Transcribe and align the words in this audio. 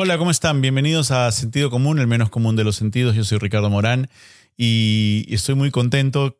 Hola, 0.00 0.16
¿cómo 0.16 0.30
están? 0.30 0.60
Bienvenidos 0.60 1.10
a 1.10 1.32
Sentido 1.32 1.70
Común, 1.70 1.98
el 1.98 2.06
menos 2.06 2.30
común 2.30 2.54
de 2.54 2.62
los 2.62 2.76
sentidos. 2.76 3.16
Yo 3.16 3.24
soy 3.24 3.38
Ricardo 3.38 3.68
Morán 3.68 4.08
y 4.56 5.26
estoy 5.28 5.56
muy 5.56 5.72
contento 5.72 6.38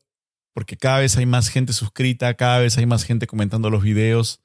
porque 0.53 0.77
cada 0.77 1.01
vez 1.01 1.17
hay 1.17 1.27
más 1.27 1.49
gente 1.49 1.73
suscrita, 1.73 2.33
cada 2.35 2.61
vez 2.61 2.79
hay 2.79 2.87
más 2.87 3.03
gente 3.03 3.27
comentando 3.27 3.69
los 3.69 3.83
videos. 3.83 4.41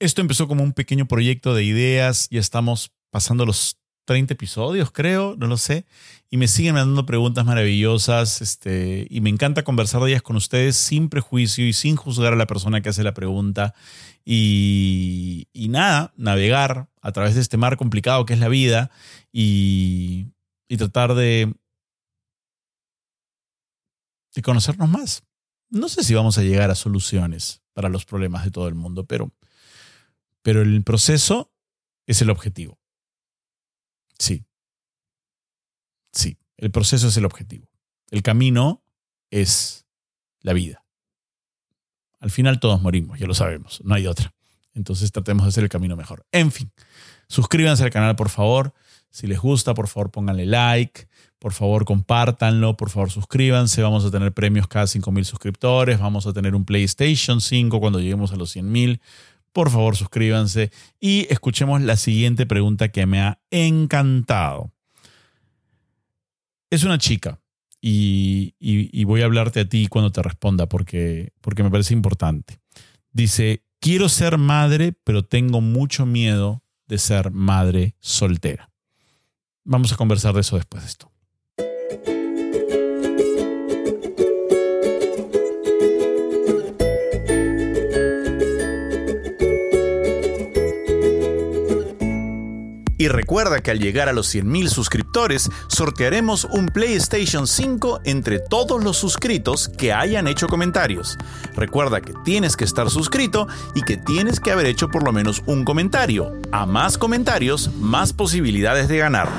Esto 0.00 0.22
empezó 0.22 0.48
como 0.48 0.64
un 0.64 0.72
pequeño 0.72 1.06
proyecto 1.06 1.54
de 1.54 1.62
ideas, 1.62 2.26
ya 2.32 2.40
estamos 2.40 2.90
pasando 3.10 3.46
los 3.46 3.78
30 4.04 4.34
episodios, 4.34 4.90
creo, 4.90 5.36
no 5.36 5.46
lo 5.46 5.56
sé, 5.56 5.86
y 6.30 6.36
me 6.36 6.48
siguen 6.48 6.74
mandando 6.74 7.06
preguntas 7.06 7.44
maravillosas, 7.44 8.42
este, 8.42 9.06
y 9.08 9.20
me 9.20 9.30
encanta 9.30 9.62
conversar 9.62 10.02
de 10.02 10.10
ellas 10.10 10.22
con 10.22 10.36
ustedes 10.36 10.76
sin 10.76 11.08
prejuicio 11.08 11.66
y 11.66 11.72
sin 11.72 11.96
juzgar 11.96 12.32
a 12.32 12.36
la 12.36 12.46
persona 12.46 12.80
que 12.80 12.88
hace 12.88 13.02
la 13.02 13.14
pregunta. 13.14 13.74
Y, 14.24 15.48
y 15.52 15.68
nada, 15.68 16.12
navegar 16.16 16.88
a 17.00 17.12
través 17.12 17.34
de 17.34 17.40
este 17.40 17.56
mar 17.56 17.76
complicado 17.76 18.24
que 18.24 18.34
es 18.34 18.40
la 18.40 18.48
vida 18.48 18.90
y, 19.32 20.26
y 20.68 20.76
tratar 20.76 21.14
de, 21.14 21.54
de 24.34 24.42
conocernos 24.42 24.88
más. 24.88 25.22
No 25.70 25.88
sé 25.88 26.02
si 26.02 26.14
vamos 26.14 26.36
a 26.36 26.42
llegar 26.42 26.70
a 26.70 26.74
soluciones 26.74 27.62
para 27.72 27.88
los 27.88 28.04
problemas 28.04 28.44
de 28.44 28.50
todo 28.50 28.66
el 28.66 28.74
mundo, 28.74 29.04
pero, 29.04 29.32
pero 30.42 30.62
el 30.62 30.82
proceso 30.82 31.52
es 32.06 32.22
el 32.22 32.30
objetivo. 32.30 32.79
Sí. 34.20 34.44
Sí, 36.12 36.36
el 36.58 36.70
proceso 36.70 37.08
es 37.08 37.16
el 37.16 37.24
objetivo. 37.24 37.68
El 38.10 38.22
camino 38.22 38.82
es 39.30 39.86
la 40.42 40.52
vida. 40.52 40.84
Al 42.18 42.30
final 42.30 42.60
todos 42.60 42.82
morimos, 42.82 43.18
ya 43.18 43.26
lo 43.26 43.32
sabemos, 43.32 43.80
no 43.82 43.94
hay 43.94 44.06
otra. 44.06 44.34
Entonces 44.74 45.10
tratemos 45.10 45.44
de 45.44 45.48
hacer 45.48 45.64
el 45.64 45.70
camino 45.70 45.96
mejor. 45.96 46.26
En 46.32 46.52
fin, 46.52 46.70
suscríbanse 47.28 47.82
al 47.82 47.90
canal 47.90 48.14
por 48.14 48.28
favor. 48.28 48.74
Si 49.08 49.26
les 49.26 49.40
gusta, 49.40 49.72
por 49.72 49.88
favor 49.88 50.10
pónganle 50.10 50.44
like. 50.44 51.08
Por 51.38 51.54
favor 51.54 51.86
compártanlo. 51.86 52.76
Por 52.76 52.90
favor 52.90 53.10
suscríbanse. 53.10 53.82
Vamos 53.82 54.04
a 54.04 54.10
tener 54.10 54.32
premios 54.32 54.68
cada 54.68 54.84
5.000 54.84 55.24
suscriptores. 55.24 55.98
Vamos 55.98 56.26
a 56.26 56.32
tener 56.32 56.54
un 56.54 56.66
PlayStation 56.66 57.40
5 57.40 57.80
cuando 57.80 57.98
lleguemos 57.98 58.32
a 58.32 58.36
los 58.36 58.54
100.000 58.54 59.00
por 59.52 59.70
favor 59.70 59.96
suscríbanse 59.96 60.70
y 61.00 61.26
escuchemos 61.30 61.80
la 61.80 61.96
siguiente 61.96 62.46
pregunta 62.46 62.88
que 62.88 63.06
me 63.06 63.20
ha 63.20 63.40
encantado. 63.50 64.72
Es 66.70 66.84
una 66.84 66.98
chica 66.98 67.40
y, 67.80 69.04
voy 69.04 69.22
a 69.22 69.24
hablarte 69.24 69.60
a 69.60 69.68
ti 69.68 69.86
cuando 69.88 70.12
te 70.12 70.22
responda 70.22 70.68
porque, 70.68 71.32
porque 71.40 71.62
me 71.62 71.70
parece 71.70 71.94
importante. 71.94 72.60
Dice, 73.12 73.64
quiero 73.80 74.08
ser 74.08 74.38
madre, 74.38 74.92
pero 75.04 75.24
tengo 75.24 75.60
mucho 75.60 76.06
miedo 76.06 76.62
de 76.86 76.98
ser 76.98 77.30
madre 77.30 77.96
soltera. 77.98 78.70
Vamos 79.64 79.92
a 79.92 79.96
conversar 79.96 80.34
de 80.34 80.40
eso 80.40 80.56
después 80.56 80.82
de 80.84 80.88
esto. 80.88 81.10
Y 93.00 93.08
recuerda 93.08 93.62
que 93.62 93.70
al 93.70 93.78
llegar 93.78 94.10
a 94.10 94.12
los 94.12 94.34
100.000 94.34 94.68
suscriptores, 94.68 95.48
sortearemos 95.68 96.44
un 96.44 96.66
PlayStation 96.66 97.46
5 97.46 98.02
entre 98.04 98.40
todos 98.40 98.84
los 98.84 98.98
suscritos 98.98 99.70
que 99.70 99.90
hayan 99.94 100.28
hecho 100.28 100.48
comentarios. 100.48 101.16
Recuerda 101.54 102.02
que 102.02 102.12
tienes 102.26 102.58
que 102.58 102.64
estar 102.64 102.90
suscrito 102.90 103.48
y 103.74 103.80
que 103.80 103.96
tienes 103.96 104.38
que 104.38 104.50
haber 104.50 104.66
hecho 104.66 104.90
por 104.90 105.02
lo 105.02 105.14
menos 105.14 105.42
un 105.46 105.64
comentario. 105.64 106.30
A 106.52 106.66
más 106.66 106.98
comentarios, 106.98 107.72
más 107.76 108.12
posibilidades 108.12 108.86
de 108.88 108.98
ganar. 108.98 109.30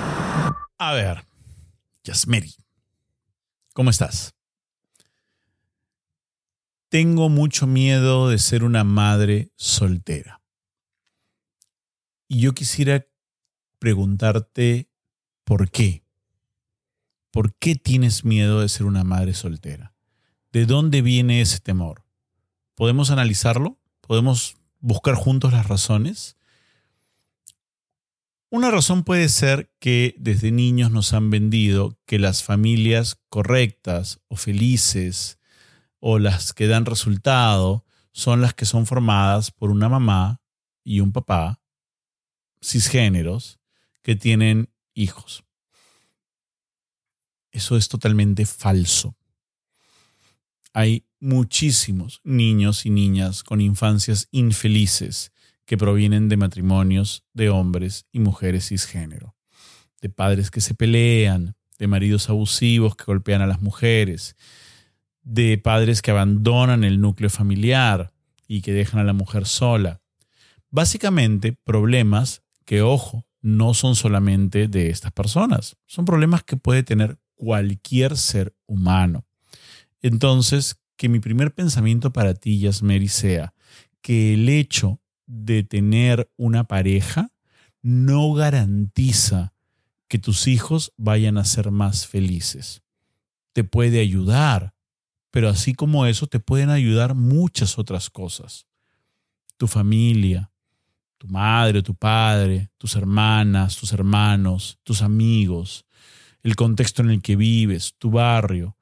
A 0.80 0.94
ver, 0.94 1.24
Yasmeri, 2.04 2.56
¿cómo 3.74 3.92
estás? 3.92 4.34
Tengo 6.90 7.30
mucho 7.30 7.68
miedo 7.68 8.28
de 8.28 8.40
ser 8.40 8.64
una 8.64 8.84
madre 8.84 9.52
soltera. 9.56 10.42
Y 12.28 12.40
yo 12.40 12.54
quisiera 12.54 13.06
preguntarte 13.82 14.92
por 15.44 15.72
qué. 15.72 16.06
¿Por 17.32 17.56
qué 17.56 17.74
tienes 17.76 18.24
miedo 18.24 18.62
de 18.62 18.70
ser 18.70 18.86
una 18.86 19.04
madre 19.04 19.34
soltera? 19.34 19.96
¿De 20.52 20.68
dónde 20.68 21.02
viene 21.02 21.42
ese 21.42 21.60
temor? 21.60 22.06
¿Podemos 22.76 23.10
analizarlo? 23.10 23.80
¿Podemos 24.02 24.56
buscar 24.82 25.16
juntos 25.16 25.52
las 25.52 25.68
razones? 25.68 26.38
Una 28.52 28.70
razón 28.70 29.04
puede 29.04 29.28
ser 29.30 29.74
que 29.80 30.14
desde 30.20 30.52
niños 30.52 30.92
nos 30.92 31.14
han 31.14 31.32
vendido 31.32 31.98
que 32.06 32.20
las 32.20 32.44
familias 32.44 33.20
correctas 33.30 34.20
o 34.28 34.36
felices 34.36 35.40
o 36.00 36.20
las 36.20 36.54
que 36.54 36.68
dan 36.68 36.86
resultado 36.86 37.84
son 38.12 38.42
las 38.42 38.54
que 38.54 38.66
son 38.66 38.86
formadas 38.86 39.50
por 39.50 39.72
una 39.72 39.90
mamá 39.90 40.40
y 40.84 41.00
un 41.00 41.12
papá 41.12 41.64
cisgéneros 42.62 43.61
que 44.02 44.16
tienen 44.16 44.70
hijos. 44.94 45.44
Eso 47.52 47.76
es 47.76 47.88
totalmente 47.90 48.46
falso. 48.46 49.16
Hay 50.74 51.06
muchísimos 51.20 52.22
niños 52.24 52.86
y 52.86 52.90
niñas 52.90 53.44
con 53.44 53.62
infancias 53.62 54.28
infelices 54.32 55.32
que 55.66 55.78
provienen 55.78 56.30
de 56.30 56.38
matrimonios 56.38 57.24
de 57.34 57.50
hombres 57.50 58.06
y 58.12 58.20
mujeres 58.20 58.70
cisgénero, 58.70 59.36
de 60.02 60.10
padres 60.10 60.50
que 60.50 60.62
se 60.62 60.74
pelean, 60.74 61.56
de 61.78 61.88
maridos 61.88 62.30
abusivos 62.30 62.96
que 62.96 63.06
golpean 63.06 63.42
a 63.42 63.48
las 63.48 63.62
mujeres, 63.62 64.36
de 65.24 65.58
padres 65.58 66.02
que 66.02 66.12
abandonan 66.12 66.84
el 66.84 67.00
núcleo 67.00 67.30
familiar 67.30 68.14
y 68.48 68.62
que 68.62 68.74
dejan 68.74 69.00
a 69.00 69.04
la 69.04 69.14
mujer 69.14 69.46
sola. 69.46 70.02
Básicamente 70.70 71.54
problemas 71.64 72.44
que, 72.66 72.82
ojo, 72.82 73.26
no 73.42 73.74
son 73.74 73.96
solamente 73.96 74.68
de 74.68 74.90
estas 74.90 75.12
personas, 75.12 75.76
son 75.86 76.06
problemas 76.06 76.44
que 76.44 76.58
puede 76.58 76.84
tener 76.84 77.18
cualquier 77.36 78.18
ser 78.18 78.56
humano. 78.68 79.26
Entonces, 80.02 80.78
que 80.96 81.10
mi 81.10 81.20
primer 81.20 81.54
pensamiento 81.54 82.14
para 82.14 82.36
ti, 82.36 82.60
Yasmeri, 82.60 83.08
sea 83.08 83.54
que 84.02 84.36
el 84.36 84.50
hecho 84.50 85.02
de 85.26 85.64
tener 85.64 86.32
una 86.38 86.66
pareja 86.66 87.32
no 87.82 88.34
garantiza 88.34 89.54
que 90.08 90.20
tus 90.20 90.48
hijos 90.48 90.94
vayan 90.98 91.38
a 91.38 91.46
ser 91.46 91.72
más 91.72 92.06
felices. 92.06 92.84
Te 93.54 93.64
puede 93.64 94.00
ayudar, 94.00 94.76
pero 95.32 95.50
así 95.50 95.74
como 95.74 96.06
eso 96.06 96.28
te 96.28 96.40
pueden 96.40 96.70
ayudar 96.70 97.16
muchas 97.16 97.80
otras 97.80 98.10
cosas. 98.10 98.68
Tu 99.58 99.68
familia, 99.68 100.51
tu 101.22 101.28
madre, 101.28 101.84
tu 101.84 101.94
padre, 101.94 102.72
tus 102.80 102.96
hermanas, 102.96 103.78
tus 103.78 103.94
hermanos, 103.94 104.80
tus 104.84 105.04
amigos, 105.04 105.86
el 106.42 106.56
contexto 106.56 107.04
en 107.04 107.12
el 107.12 107.22
que 107.22 107.36
vives, 107.36 107.94
tu 108.00 108.10
barrio. 108.10 108.76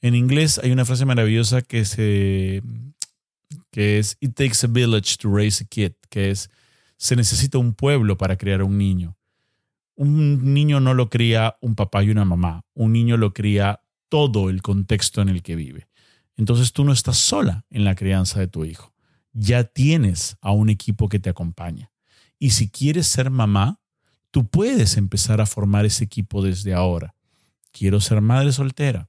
En 0.00 0.14
inglés 0.14 0.58
hay 0.64 0.70
una 0.70 0.86
frase 0.86 1.04
maravillosa 1.04 1.60
que, 1.60 1.84
se, 1.84 2.62
que 3.70 3.98
es 3.98 4.16
It 4.20 4.34
takes 4.34 4.64
a 4.64 4.68
village 4.68 5.18
to 5.18 5.28
raise 5.30 5.62
a 5.62 5.66
kid, 5.66 5.92
que 6.08 6.30
es 6.30 6.48
se 6.96 7.14
necesita 7.14 7.58
un 7.58 7.74
pueblo 7.74 8.16
para 8.16 8.38
criar 8.38 8.62
un 8.62 8.78
niño. 8.78 9.18
Un 9.94 10.54
niño 10.54 10.80
no 10.80 10.94
lo 10.94 11.10
cría 11.10 11.58
un 11.60 11.74
papá 11.74 12.02
y 12.04 12.08
una 12.08 12.24
mamá, 12.24 12.64
un 12.72 12.94
niño 12.94 13.18
lo 13.18 13.34
cría 13.34 13.82
todo 14.08 14.48
el 14.48 14.62
contexto 14.62 15.20
en 15.20 15.28
el 15.28 15.42
que 15.42 15.56
vive. 15.56 15.88
Entonces 16.38 16.72
tú 16.72 16.84
no 16.84 16.92
estás 16.94 17.18
sola 17.18 17.66
en 17.68 17.84
la 17.84 17.94
crianza 17.94 18.40
de 18.40 18.48
tu 18.48 18.64
hijo 18.64 18.91
ya 19.32 19.64
tienes 19.64 20.36
a 20.40 20.52
un 20.52 20.70
equipo 20.70 21.08
que 21.08 21.18
te 21.18 21.30
acompaña. 21.30 21.90
Y 22.38 22.50
si 22.50 22.68
quieres 22.68 23.06
ser 23.06 23.30
mamá, 23.30 23.80
tú 24.30 24.46
puedes 24.46 24.96
empezar 24.96 25.40
a 25.40 25.46
formar 25.46 25.84
ese 25.84 26.04
equipo 26.04 26.42
desde 26.42 26.74
ahora. 26.74 27.14
Quiero 27.72 28.00
ser 28.00 28.20
madre 28.20 28.52
soltera. 28.52 29.08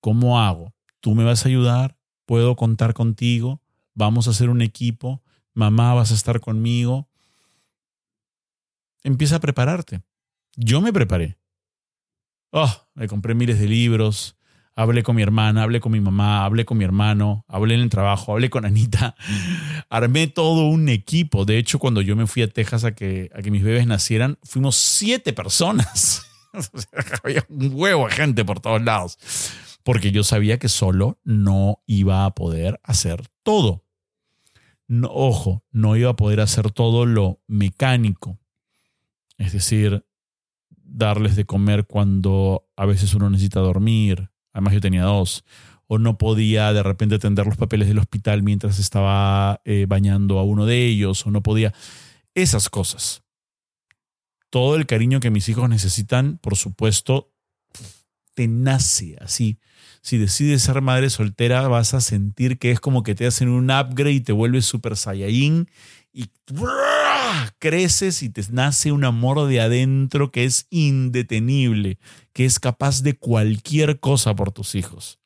¿Cómo 0.00 0.40
hago? 0.40 0.74
¿Tú 1.00 1.14
me 1.14 1.24
vas 1.24 1.44
a 1.44 1.48
ayudar? 1.48 1.96
¿Puedo 2.24 2.56
contar 2.56 2.94
contigo? 2.94 3.60
¿Vamos 3.94 4.26
a 4.26 4.30
hacer 4.30 4.48
un 4.48 4.62
equipo? 4.62 5.22
¿Mamá 5.52 5.94
vas 5.94 6.10
a 6.10 6.14
estar 6.14 6.40
conmigo? 6.40 7.08
Empieza 9.02 9.36
a 9.36 9.40
prepararte. 9.40 10.02
Yo 10.56 10.80
me 10.80 10.92
preparé. 10.92 11.38
Oh, 12.50 12.86
me 12.94 13.08
compré 13.08 13.34
miles 13.34 13.58
de 13.60 13.68
libros, 13.68 14.36
hablé 14.80 15.02
con 15.02 15.14
mi 15.14 15.22
hermana, 15.22 15.62
hablé 15.62 15.78
con 15.78 15.92
mi 15.92 16.00
mamá, 16.00 16.44
hablé 16.44 16.64
con 16.64 16.78
mi 16.78 16.84
hermano, 16.84 17.44
hablé 17.48 17.74
en 17.74 17.82
el 17.82 17.90
trabajo, 17.90 18.32
hablé 18.32 18.48
con 18.48 18.64
Anita, 18.64 19.14
armé 19.90 20.26
todo 20.26 20.68
un 20.68 20.88
equipo. 20.88 21.44
De 21.44 21.58
hecho, 21.58 21.78
cuando 21.78 22.00
yo 22.00 22.16
me 22.16 22.26
fui 22.26 22.42
a 22.42 22.48
Texas 22.48 22.84
a 22.84 22.94
que, 22.94 23.30
a 23.34 23.42
que 23.42 23.50
mis 23.50 23.62
bebés 23.62 23.86
nacieran, 23.86 24.38
fuimos 24.42 24.76
siete 24.76 25.32
personas. 25.34 26.26
Había 27.22 27.44
un 27.50 27.72
huevo 27.74 28.08
de 28.08 28.14
gente 28.14 28.44
por 28.44 28.60
todos 28.60 28.82
lados, 28.82 29.18
porque 29.84 30.12
yo 30.12 30.24
sabía 30.24 30.58
que 30.58 30.68
solo 30.68 31.20
no 31.24 31.82
iba 31.86 32.24
a 32.24 32.34
poder 32.34 32.80
hacer 32.82 33.28
todo. 33.42 33.84
No, 34.88 35.08
ojo, 35.12 35.62
no 35.70 35.94
iba 35.94 36.10
a 36.10 36.16
poder 36.16 36.40
hacer 36.40 36.70
todo 36.72 37.06
lo 37.06 37.42
mecánico. 37.46 38.40
Es 39.36 39.52
decir, 39.52 40.04
darles 40.70 41.36
de 41.36 41.44
comer 41.44 41.86
cuando 41.86 42.68
a 42.76 42.86
veces 42.86 43.14
uno 43.14 43.30
necesita 43.30 43.60
dormir. 43.60 44.30
Además 44.60 44.74
yo 44.74 44.80
tenía 44.80 45.04
dos. 45.04 45.44
O 45.86 45.98
no 45.98 46.18
podía 46.18 46.72
de 46.72 46.82
repente 46.82 47.16
atender 47.16 47.46
los 47.46 47.56
papeles 47.56 47.88
del 47.88 47.98
hospital 47.98 48.42
mientras 48.42 48.78
estaba 48.78 49.60
eh, 49.64 49.86
bañando 49.88 50.38
a 50.38 50.44
uno 50.44 50.66
de 50.66 50.84
ellos. 50.84 51.26
O 51.26 51.30
no 51.30 51.42
podía. 51.42 51.72
Esas 52.34 52.68
cosas. 52.68 53.22
Todo 54.50 54.76
el 54.76 54.86
cariño 54.86 55.20
que 55.20 55.30
mis 55.30 55.48
hijos 55.48 55.68
necesitan, 55.68 56.38
por 56.38 56.56
supuesto, 56.56 57.32
te 58.34 58.48
nace 58.48 59.16
así. 59.20 59.58
Si 60.02 60.18
decides 60.18 60.62
ser 60.62 60.80
madre 60.80 61.10
soltera, 61.10 61.66
vas 61.68 61.94
a 61.94 62.00
sentir 62.00 62.58
que 62.58 62.70
es 62.70 62.80
como 62.80 63.02
que 63.02 63.14
te 63.14 63.26
hacen 63.26 63.48
un 63.48 63.70
upgrade 63.70 64.12
y 64.12 64.20
te 64.20 64.32
vuelves 64.32 64.66
super 64.66 64.96
saiyajin 64.96 65.68
y 66.12 66.26
creces 67.58 68.22
y 68.22 68.30
te 68.30 68.42
nace 68.50 68.92
un 68.92 69.04
amor 69.04 69.46
de 69.46 69.60
adentro 69.60 70.30
que 70.30 70.44
es 70.44 70.66
indetenible, 70.70 71.98
que 72.32 72.44
es 72.44 72.58
capaz 72.58 73.02
de 73.02 73.14
cualquier 73.14 74.00
cosa 74.00 74.34
por 74.34 74.52
tus 74.52 74.74
hijos. 74.74 75.18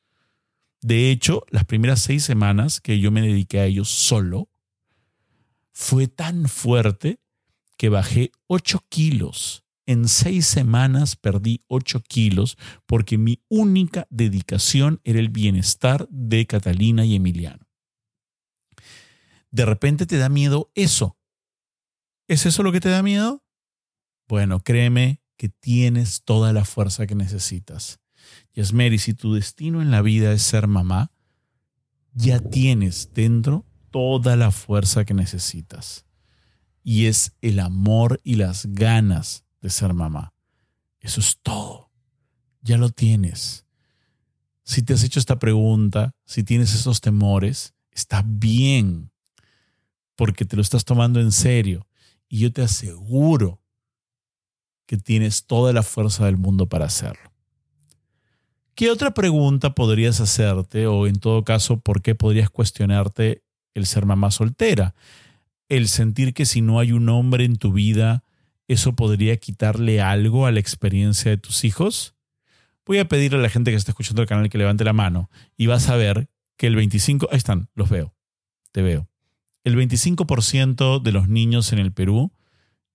De 0.81 1.11
hecho, 1.11 1.45
las 1.51 1.65
primeras 1.65 2.01
seis 2.01 2.25
semanas 2.25 2.81
que 2.81 2.99
yo 2.99 3.11
me 3.11 3.23
dediqué 3.23 3.61
a 3.61 3.67
ellos 3.67 3.89
solo, 3.89 4.49
fue 5.73 6.07
tan 6.07 6.49
fuerte 6.49 7.19
que 7.77 7.89
bajé 7.89 8.31
8 8.47 8.85
kilos 8.89 9.65
en 9.87 10.09
seis 10.09 10.47
semanas 10.47 11.17
perdí 11.17 11.63
8 11.69 12.03
kilos 12.09 12.57
porque 12.87 13.19
mi 13.19 13.43
única 13.49 14.07
dedicación 14.11 15.01
era 15.05 15.19
el 15.19 15.29
bienestar 15.29 16.09
de 16.11 16.47
Catalina 16.47 17.05
y 17.05 17.17
Emiliano. 17.17 17.67
De 19.51 19.65
repente 19.65 20.07
te 20.07 20.17
da 20.17 20.29
miedo 20.29 20.71
eso. 20.75 21.17
¿Es 22.27 22.47
eso 22.47 22.63
lo 22.63 22.73
que 22.73 22.81
te 22.81 22.89
da 22.89 23.03
miedo? 23.03 23.43
Bueno, 24.29 24.61
créeme 24.61 25.21
que 25.37 25.49
tienes 25.49 26.23
toda 26.23 26.53
la 26.53 26.65
fuerza 26.65 27.07
que 27.07 27.15
necesitas. 27.15 28.01
Yasmeri, 28.55 28.99
si 28.99 29.15
tu 29.15 29.35
destino 29.35 29.83
en 29.83 29.91
la 29.91 30.01
vida 30.01 30.33
es 30.33 30.43
ser 30.43 30.67
mamá, 30.67 31.13
ya 32.15 32.39
tienes 32.41 33.11
dentro 33.13 33.67
toda 33.91 34.37
la 34.37 34.51
fuerza 34.51 35.05
que 35.05 35.15
necesitas. 35.15 36.07
Y 36.83 37.07
es 37.07 37.33
el 37.43 37.61
amor 37.61 38.21
y 38.25 38.37
las 38.37 38.67
ganas 38.67 39.45
de 39.61 39.71
ser 39.71 39.95
mamá. 39.95 40.35
Eso 41.01 41.21
es 41.21 41.39
todo. 41.43 41.91
Ya 42.63 42.79
lo 42.79 42.91
tienes. 42.91 43.67
Si 44.63 44.83
te 44.83 44.95
has 44.95 45.05
hecho 45.05 45.21
esta 45.21 45.39
pregunta, 45.39 46.15
si 46.25 46.43
tienes 46.43 46.75
esos 46.75 47.01
temores, 47.01 47.75
está 47.91 48.25
bien, 48.27 49.11
porque 50.17 50.47
te 50.47 50.57
lo 50.57 50.63
estás 50.63 50.85
tomando 50.85 51.21
en 51.21 51.33
serio. 51.33 51.87
Y 52.35 52.41
yo 52.41 52.53
te 52.53 52.63
aseguro 52.63 53.63
que 54.87 54.97
tienes 54.97 55.47
toda 55.47 55.73
la 55.73 55.85
fuerza 55.85 56.27
del 56.27 56.37
mundo 56.37 56.69
para 56.69 56.87
hacerlo. 56.87 57.31
¿Qué 58.75 58.91
otra 58.91 59.15
pregunta 59.15 59.77
podrías 59.77 60.21
hacerte 60.21 60.89
o 60.89 61.07
en 61.07 61.21
todo 61.21 61.45
caso, 61.45 61.79
por 61.79 62.03
qué 62.03 62.17
podrías 62.17 62.51
cuestionarte 62.51 63.45
el 63.75 63.87
ser 63.87 64.05
mamá 64.05 64.33
soltera? 64.33 64.97
El 65.69 65.87
sentir 65.87 66.35
que 66.35 66.45
si 66.45 66.61
no 66.61 66.81
hay 66.81 66.91
un 66.91 67.09
hombre 67.09 67.45
en 67.45 67.55
tu 67.55 67.73
vida, 67.73 68.25
¿eso 68.67 68.97
podría 68.97 69.37
quitarle 69.37 70.01
algo 70.01 70.47
a 70.47 70.51
la 70.51 70.59
experiencia 70.59 71.31
de 71.31 71.37
tus 71.37 71.63
hijos? 71.63 72.17
Voy 72.85 72.99
a 72.99 73.07
pedirle 73.07 73.39
a 73.39 73.43
la 73.43 73.49
gente 73.49 73.71
que 73.71 73.77
está 73.77 73.93
escuchando 73.93 74.23
el 74.23 74.29
canal 74.29 74.51
que 74.51 74.59
levante 74.59 74.83
la 74.83 74.93
mano 74.93 75.31
y 75.57 75.67
vas 75.67 75.89
a 75.89 75.95
ver 75.95 76.29
que 76.57 76.67
el 76.67 76.75
25, 76.75 77.29
ahí 77.31 77.37
están, 77.37 77.69
los 77.77 77.91
veo, 77.91 78.13
te 78.73 78.83
veo. 78.83 79.09
El 79.65 79.77
25% 79.77 81.01
de 81.01 81.13
los 81.13 81.29
niños 81.29 81.73
en 81.73 81.79
el 81.79 81.93
Perú 81.93 82.33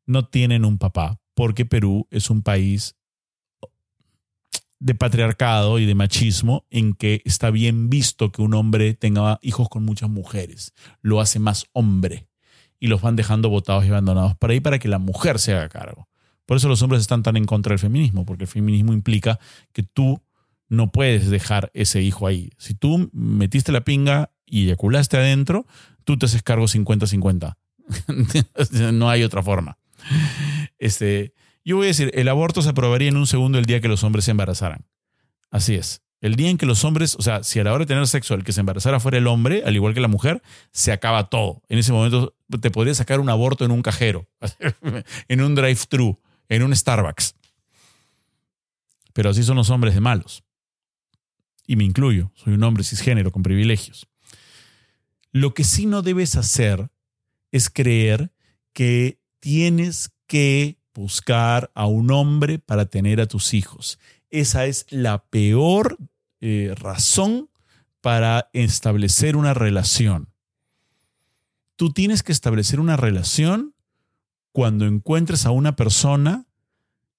no 0.05 0.27
tienen 0.27 0.65
un 0.65 0.77
papá, 0.77 1.19
porque 1.33 1.65
Perú 1.65 2.07
es 2.11 2.29
un 2.29 2.43
país 2.43 2.95
de 4.79 4.95
patriarcado 4.95 5.77
y 5.79 5.85
de 5.85 5.95
machismo 5.95 6.65
en 6.69 6.93
que 6.93 7.21
está 7.25 7.51
bien 7.51 7.89
visto 7.89 8.31
que 8.31 8.41
un 8.41 8.53
hombre 8.53 8.93
tenga 8.93 9.39
hijos 9.41 9.67
con 9.67 9.83
muchas 9.83 10.09
mujeres. 10.09 10.73
Lo 11.01 11.19
hace 11.19 11.39
más 11.39 11.65
hombre 11.73 12.27
y 12.79 12.87
los 12.87 13.01
van 13.01 13.15
dejando 13.15 13.49
botados 13.49 13.85
y 13.85 13.89
abandonados 13.89 14.37
para 14.37 14.53
ahí 14.53 14.61
para 14.61 14.79
que 14.79 14.87
la 14.87 14.99
mujer 14.99 15.39
se 15.39 15.53
haga 15.53 15.67
cargo. 15.69 16.07
Por 16.45 16.57
eso 16.57 16.69
los 16.69 16.81
hombres 16.81 17.01
están 17.01 17.23
tan 17.23 17.35
en 17.35 17.45
contra 17.45 17.71
del 17.71 17.79
feminismo, 17.79 18.25
porque 18.25 18.45
el 18.45 18.47
feminismo 18.47 18.93
implica 18.93 19.39
que 19.73 19.83
tú 19.83 20.21
no 20.69 20.91
puedes 20.91 21.29
dejar 21.29 21.71
ese 21.73 22.01
hijo 22.01 22.27
ahí. 22.27 22.51
Si 22.57 22.75
tú 22.75 23.09
metiste 23.11 23.71
la 23.71 23.81
pinga 23.81 24.31
y 24.45 24.65
eyaculaste 24.65 25.17
adentro, 25.17 25.65
tú 26.03 26.17
te 26.17 26.27
haces 26.27 26.43
cargo 26.43 26.65
50-50. 26.65 27.55
no 28.93 29.09
hay 29.09 29.23
otra 29.23 29.43
forma. 29.43 29.77
Este, 30.77 31.33
yo 31.65 31.77
voy 31.77 31.85
a 31.85 31.87
decir, 31.87 32.11
el 32.13 32.29
aborto 32.29 32.61
se 32.61 32.69
aprobaría 32.69 33.09
en 33.09 33.17
un 33.17 33.27
segundo 33.27 33.57
el 33.57 33.65
día 33.65 33.81
que 33.81 33.87
los 33.87 34.03
hombres 34.03 34.25
se 34.25 34.31
embarazaran. 34.31 34.85
Así 35.51 35.75
es. 35.75 36.01
El 36.21 36.35
día 36.35 36.49
en 36.49 36.57
que 36.57 36.65
los 36.65 36.83
hombres, 36.83 37.15
o 37.15 37.21
sea, 37.21 37.43
si 37.43 37.59
a 37.59 37.63
la 37.63 37.71
hora 37.71 37.85
de 37.85 37.87
tener 37.87 38.05
sexo 38.05 38.33
el 38.33 38.43
que 38.43 38.51
se 38.51 38.59
embarazara 38.59 38.99
fuera 38.99 39.17
el 39.17 39.27
hombre, 39.27 39.63
al 39.65 39.75
igual 39.75 39.93
que 39.93 40.01
la 40.01 40.09
mujer, 40.09 40.41
se 40.71 40.91
acaba 40.91 41.29
todo. 41.29 41.61
En 41.69 41.79
ese 41.79 41.93
momento 41.93 42.35
te 42.61 42.71
podría 42.71 42.93
sacar 42.93 43.19
un 43.19 43.29
aborto 43.29 43.63
en 43.63 43.71
un 43.71 43.81
cajero, 43.81 44.27
en 45.27 45.41
un 45.41 45.55
drive-thru, 45.55 46.19
en 46.49 46.63
un 46.63 46.75
Starbucks. 46.75 47.35
Pero 49.13 49.29
así 49.29 49.43
son 49.43 49.55
los 49.55 49.69
hombres 49.69 49.93
de 49.93 50.01
malos. 50.01 50.43
Y 51.69 51.75
me 51.75 51.83
incluyo, 51.83 52.31
soy 52.33 52.55
un 52.55 52.63
hombre 52.63 52.83
cisgénero 52.83 53.31
con 53.31 53.43
privilegios. 53.43 54.07
Lo 55.31 55.53
que 55.53 55.63
sí 55.63 55.85
no 55.85 56.01
debes 56.01 56.35
hacer 56.35 56.89
es 57.51 57.69
creer 57.69 58.33
que 58.73 59.21
tienes 59.39 60.09
que 60.25 60.79
buscar 60.95 61.69
a 61.75 61.85
un 61.85 62.09
hombre 62.09 62.57
para 62.57 62.87
tener 62.87 63.21
a 63.21 63.27
tus 63.27 63.53
hijos. 63.53 63.99
Esa 64.31 64.65
es 64.65 64.87
la 64.89 65.25
peor 65.25 65.99
eh, 66.41 66.73
razón 66.75 67.51
para 68.01 68.49
establecer 68.53 69.35
una 69.35 69.53
relación. 69.53 70.33
Tú 71.75 71.93
tienes 71.93 72.23
que 72.23 72.31
establecer 72.31 72.79
una 72.79 72.97
relación 72.97 73.75
cuando 74.53 74.87
encuentres 74.87 75.45
a 75.45 75.51
una 75.51 75.75
persona, 75.75 76.47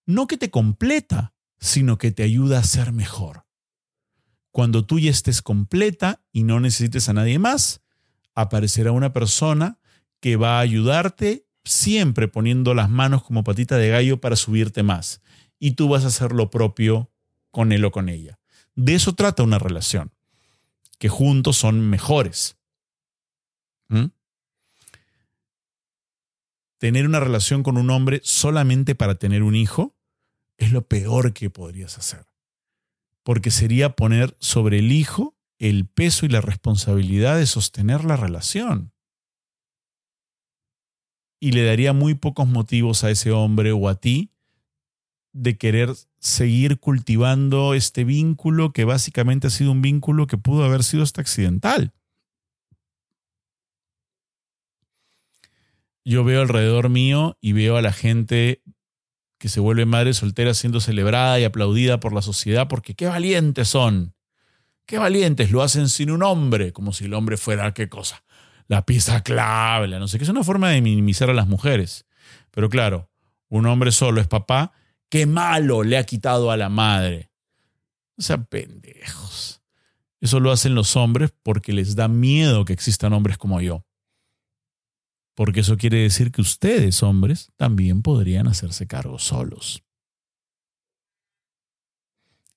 no 0.06 0.26
que 0.26 0.37
te 0.37 0.50
completa, 0.50 1.35
sino 1.61 1.99
que 1.99 2.11
te 2.11 2.25
ayuda 2.25 2.58
a 2.58 2.64
ser 2.64 2.91
mejor. 2.91 3.44
Cuando 4.50 4.85
tú 4.85 4.99
ya 4.99 5.11
estés 5.11 5.43
completa 5.43 6.23
y 6.32 6.43
no 6.43 6.61
necesites 6.61 7.08
a 7.08 7.12
nadie 7.12 7.38
más, 7.38 7.82
aparecerá 8.35 8.93
una 8.93 9.12
persona 9.12 9.79
que 10.20 10.37
va 10.37 10.58
a 10.58 10.61
ayudarte 10.61 11.47
siempre 11.64 12.29
poniendo 12.29 12.75
las 12.75 12.91
manos 12.91 13.23
como 13.23 13.44
patita 13.44 13.76
de 13.76 13.88
gallo 13.88 14.20
para 14.20 14.36
subirte 14.36 14.82
más 14.82 15.20
y 15.58 15.72
tú 15.72 15.89
vas 15.89 16.05
a 16.05 16.08
hacer 16.08 16.32
lo 16.32 16.51
propio 16.51 17.13
con 17.51 17.72
él 17.72 17.84
o 17.84 17.91
con 17.91 18.08
ella. 18.08 18.39
De 18.75 18.94
eso 18.94 19.15
trata 19.15 19.43
una 19.43 19.58
relación, 19.58 20.13
que 20.98 21.08
juntos 21.08 21.56
son 21.56 21.89
mejores. 21.89 22.56
¿Mm? 23.89 24.06
Tener 26.79 27.06
una 27.06 27.20
relación 27.20 27.63
con 27.63 27.77
un 27.77 27.91
hombre 27.91 28.20
solamente 28.25 28.94
para 28.94 29.17
tener 29.17 29.43
un 29.43 29.55
hijo 29.55 29.94
es 30.56 30.72
lo 30.72 30.86
peor 30.86 31.32
que 31.34 31.51
podrías 31.51 31.98
hacer, 31.98 32.27
porque 33.22 33.50
sería 33.50 33.96
poner 33.96 34.36
sobre 34.41 34.79
el 34.79 34.93
hijo 34.93 35.36
el 35.60 35.86
peso 35.86 36.24
y 36.24 36.31
la 36.31 36.41
responsabilidad 36.41 37.36
de 37.36 37.46
sostener 37.46 38.05
la 38.05 38.17
relación. 38.17 38.93
Y 41.39 41.53
le 41.53 41.65
daría 41.65 41.93
muy 41.93 42.15
pocos 42.15 42.48
motivos 42.48 43.05
a 43.05 43.10
ese 43.10 43.31
hombre 43.31 43.72
o 43.72 43.89
a 43.89 43.94
ti 43.94 44.31
de 45.32 45.56
querer 45.58 45.91
seguir 46.19 46.81
cultivando 46.81 47.74
este 47.74 48.05
vínculo 48.05 48.72
que 48.72 48.84
básicamente 48.84 49.46
ha 49.46 49.50
sido 49.50 49.70
un 49.70 49.82
vínculo 49.82 50.27
que 50.27 50.39
pudo 50.39 50.65
haber 50.65 50.82
sido 50.82 51.03
hasta 51.03 51.20
accidental. 51.20 51.93
Yo 56.05 56.24
veo 56.24 56.41
alrededor 56.41 56.89
mío 56.89 57.36
y 57.41 57.53
veo 57.53 57.77
a 57.77 57.82
la 57.82 57.93
gente 57.93 58.62
que 59.41 59.49
se 59.49 59.59
vuelve 59.59 59.87
madre 59.87 60.13
soltera 60.13 60.53
siendo 60.53 60.81
celebrada 60.81 61.41
y 61.41 61.44
aplaudida 61.44 61.99
por 61.99 62.13
la 62.13 62.20
sociedad 62.20 62.69
porque 62.69 62.94
qué 62.94 63.06
valientes 63.06 63.69
son. 63.69 64.15
Qué 64.85 64.99
valientes, 64.99 65.51
lo 65.51 65.63
hacen 65.63 65.89
sin 65.89 66.11
un 66.11 66.23
hombre, 66.23 66.75
como 66.75 66.93
si 66.93 67.06
el 67.06 67.15
hombre 67.15 67.39
fuera 67.39 67.73
qué 67.73 67.89
cosa. 67.89 68.23
La 68.69 68.85
pieza 68.85 69.23
clave, 69.23 69.89
la 69.89 69.99
no 69.99 70.09
sé 70.09 70.19
qué. 70.19 70.25
Es 70.25 70.31
una 70.31 70.44
forma 70.44 70.69
de 70.69 70.82
minimizar 70.82 71.31
a 71.31 71.35
las 71.35 71.49
mujeres. 71.49 72.05
Pero 72.51 72.69
claro, 72.69 73.09
un 73.49 73.65
hombre 73.65 73.93
solo 73.93 74.20
es 74.20 74.29
papá 74.29 74.73
qué 75.09 75.25
malo 75.25 75.85
le 75.85 75.97
ha 75.97 76.05
quitado 76.05 76.51
a 76.51 76.59
la 76.59 76.69
madre. 76.69 77.31
O 78.19 78.23
sea, 78.23 78.44
pendejos. 78.44 79.63
Eso 80.20 80.39
lo 80.39 80.53
hacen 80.53 80.75
los 80.75 80.97
hombres 80.97 81.32
porque 81.43 81.73
les 81.73 81.97
da 81.97 82.09
miedo 82.09 82.67
que 82.67 82.75
existan 82.75 83.15
hombres 83.15 83.39
como 83.39 83.63
yo. 83.63 83.87
Porque 85.34 85.60
eso 85.60 85.77
quiere 85.77 85.99
decir 85.99 86.32
que 86.32 86.41
ustedes, 86.41 87.03
hombres, 87.03 87.51
también 87.56 88.03
podrían 88.03 88.46
hacerse 88.46 88.87
cargo 88.87 89.19
solos. 89.19 89.82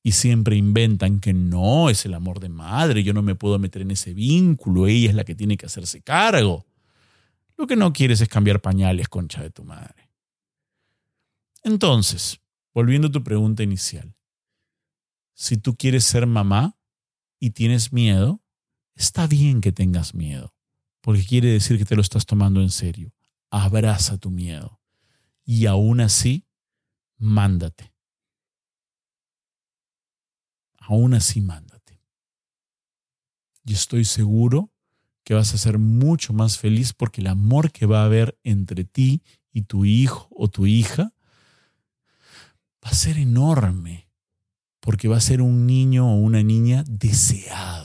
Y 0.01 0.12
siempre 0.12 0.58
inventan 0.58 1.22
que 1.22 1.34
no 1.34 1.89
es 1.89 2.06
el 2.06 2.13
amor 2.13 2.42
de 2.42 2.50
madre, 2.50 3.03
yo 3.03 3.13
no 3.13 3.22
me 3.22 3.36
puedo 3.36 3.58
meter 3.58 3.84
en 3.84 3.92
ese 3.92 4.13
vínculo, 4.13 4.88
ella 4.88 5.10
es 5.10 5.15
la 5.15 5.24
que 5.24 5.36
tiene 5.36 5.56
que 5.56 5.65
hacerse 5.65 6.01
cargo. 6.01 6.65
Lo 7.58 7.68
que 7.68 7.77
no 7.77 7.94
quieres 7.94 8.20
es 8.20 8.27
cambiar 8.27 8.62
pañales, 8.62 9.08
concha 9.08 9.42
de 9.42 9.50
tu 9.50 9.63
madre. 9.63 10.10
Entonces, 11.63 12.42
volviendo 12.74 13.08
a 13.08 13.12
tu 13.12 13.24
pregunta 13.24 13.63
inicial, 13.63 14.13
si 15.34 15.58
tú 15.58 15.75
quieres 15.75 16.03
ser 16.03 16.27
mamá 16.27 16.77
y 17.39 17.51
tienes 17.51 17.94
miedo, 17.94 18.42
está 18.96 19.27
bien 19.27 19.62
que 19.62 19.72
tengas 19.72 20.13
miedo, 20.13 20.52
porque 21.03 21.25
quiere 21.25 21.50
decir 21.50 21.77
que 21.77 21.83
te 21.83 21.98
lo 21.98 22.01
estás 22.01 22.25
tomando 22.25 22.62
en 22.62 22.69
serio. 22.69 23.13
Abraza 23.50 24.17
tu 24.17 24.31
miedo 24.31 24.79
y 25.43 25.65
aún 25.65 26.00
así, 26.00 26.48
mándate. 27.17 27.93
Aún 30.79 31.13
así, 31.13 31.41
mándate. 31.41 32.00
Y 33.65 33.74
estoy 33.74 34.05
seguro 34.05 34.72
que 35.25 35.33
vas 35.33 35.53
a 35.53 35.57
ser 35.57 35.77
mucho 35.77 36.31
más 36.31 36.57
feliz 36.57 36.93
porque 36.93 37.19
el 37.19 37.27
amor 37.27 37.74
que 37.74 37.86
va 37.86 38.01
a 38.01 38.05
haber 38.05 38.39
entre 38.43 38.86
ti 38.86 39.22
y 39.51 39.63
tu 39.63 39.83
hijo 39.83 40.29
o 40.31 40.48
tu 40.48 40.65
hija 40.65 41.13
va 42.81 42.91
a 42.91 42.93
ser 42.93 43.17
enorme, 43.17 44.10
porque 44.79 45.10
va 45.10 45.17
a 45.17 45.22
ser 45.22 45.41
un 45.41 45.65
niño 45.67 46.10
o 46.10 46.15
una 46.15 46.43
niña 46.43 46.86
deseado. 46.88 47.83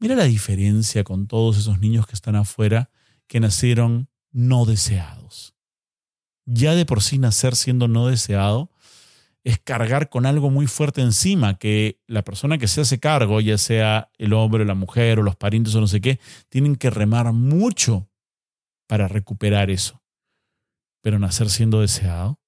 Mira 0.00 0.14
la 0.14 0.24
diferencia 0.24 1.02
con 1.02 1.26
todos 1.26 1.58
esos 1.58 1.80
niños 1.80 2.06
que 2.06 2.14
están 2.14 2.36
afuera 2.36 2.90
que 3.26 3.40
nacieron 3.40 4.08
no 4.30 4.64
deseados. 4.64 5.54
Ya 6.44 6.74
de 6.74 6.86
por 6.86 7.02
sí 7.02 7.18
nacer 7.18 7.56
siendo 7.56 7.88
no 7.88 8.06
deseado 8.06 8.70
es 9.44 9.58
cargar 9.58 10.08
con 10.08 10.26
algo 10.26 10.50
muy 10.50 10.66
fuerte 10.66 11.00
encima, 11.00 11.58
que 11.58 12.00
la 12.06 12.22
persona 12.22 12.58
que 12.58 12.68
se 12.68 12.80
hace 12.82 13.00
cargo, 13.00 13.40
ya 13.40 13.58
sea 13.58 14.10
el 14.18 14.32
hombre 14.34 14.62
o 14.62 14.66
la 14.66 14.74
mujer 14.74 15.18
o 15.18 15.22
los 15.22 15.36
parientes 15.36 15.74
o 15.74 15.80
no 15.80 15.86
sé 15.86 16.00
qué, 16.00 16.20
tienen 16.48 16.76
que 16.76 16.90
remar 16.90 17.32
mucho 17.32 18.08
para 18.86 19.08
recuperar 19.08 19.70
eso. 19.70 20.02
Pero 21.02 21.18
nacer 21.18 21.50
siendo 21.50 21.80
deseado, 21.80 22.40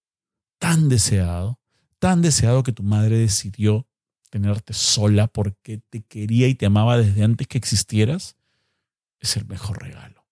tan 0.59 0.89
deseado, 0.89 1.59
tan 1.99 2.23
deseado 2.23 2.63
que 2.63 2.73
tu 2.73 2.83
madre 2.83 3.19
decidió 3.19 3.87
tenerte 4.31 4.73
sola 4.73 5.27
porque 5.27 5.79
te 5.91 6.03
quería 6.03 6.49
y 6.49 6.55
te 6.55 6.67
amaba 6.67 6.97
desde 6.97 7.23
antes 7.23 7.47
que 7.47 7.59
existieras, 7.59 8.37
es 9.19 9.37
el 9.37 9.47
mejor 9.47 9.83
regalo. 9.83 10.25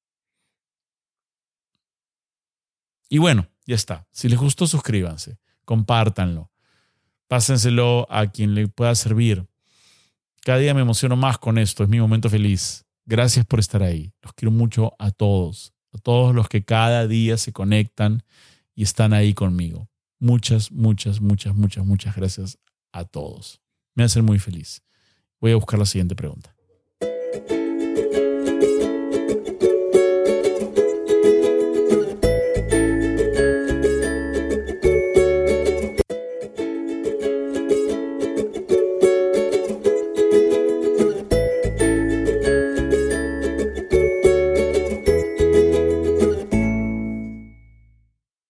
Y 3.09 3.19
bueno, 3.19 3.49
ya 3.67 3.75
está. 3.75 4.07
Si 4.11 4.28
les 4.28 4.38
gustó, 4.38 4.67
suscríbanse, 4.67 5.38
compártanlo, 5.64 6.50
pásenselo 7.26 8.07
a 8.11 8.26
quien 8.28 8.55
le 8.55 8.69
pueda 8.69 8.95
servir. 8.95 9.47
Cada 10.43 10.59
día 10.59 10.75
me 10.75 10.81
emociono 10.81 11.17
más 11.17 11.38
con 11.38 11.59
esto, 11.59 11.83
es 11.83 11.88
mi 11.88 12.00
momento 12.00 12.31
feliz. 12.31 12.87
Gracias 13.05 13.45
por 13.47 13.59
estar 13.59 13.83
ahí. 13.83 14.12
Los 14.23 14.33
quiero 14.35 14.52
mucho 14.52 14.95
a 14.99 15.11
todos, 15.11 15.73
a 15.93 15.99
todos 15.99 16.35
los 16.35 16.49
que 16.49 16.64
cada 16.64 17.07
día 17.07 17.37
se 17.38 17.52
conectan 17.52 18.23
y 18.75 18.83
están 18.83 19.12
ahí 19.12 19.35
conmigo. 19.35 19.88
Muchas, 20.21 20.71
muchas, 20.71 21.21
muchas, 21.21 21.55
muchas, 21.55 21.85
muchas 21.85 22.14
gracias 22.14 22.59
a 22.93 23.05
todos. 23.05 23.62
Me 23.99 24.05
hacen 24.05 24.25
muy 24.25 24.38
feliz. 24.38 24.85
Voy 25.40 25.50
a 25.50 25.57
buscar 25.57 25.76
la 25.76 25.85
siguiente 25.85 26.14
pregunta. 26.14 26.55